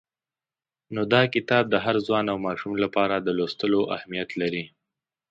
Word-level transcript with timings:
نو 0.93 1.01
دا 1.13 1.21
کتاب 1.33 1.63
د 1.69 1.75
هر 1.85 1.95
ځوان 2.05 2.25
او 2.33 2.37
ماشوم 2.47 2.73
لپاره 2.83 3.15
د 3.19 3.27
لوستلو 3.37 3.81
اهمیت 3.95 4.29
لري. 4.41 4.65